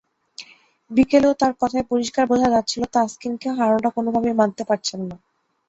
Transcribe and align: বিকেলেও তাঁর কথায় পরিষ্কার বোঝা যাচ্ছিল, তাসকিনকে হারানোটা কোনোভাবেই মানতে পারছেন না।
বিকেলেও 0.91 1.33
তাঁর 1.41 1.53
কথায় 1.61 1.85
পরিষ্কার 1.91 2.23
বোঝা 2.31 2.49
যাচ্ছিল, 2.55 2.81
তাসকিনকে 2.93 3.47
হারানোটা 3.57 3.89
কোনোভাবেই 3.97 4.39
মানতে 4.41 4.63
পারছেন 4.69 4.99
না। 5.09 5.15